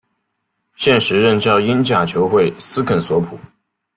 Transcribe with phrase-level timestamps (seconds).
[0.73, 3.37] 现时任教英甲球会斯肯索普。